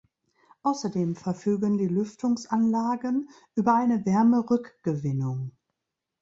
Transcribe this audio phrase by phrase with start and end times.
[0.63, 5.51] Außerdem verfügen die Lüftungsanlagen über eine Wärmerückgewinnung.